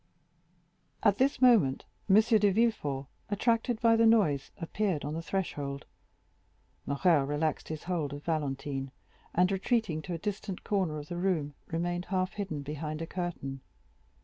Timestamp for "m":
2.09-2.15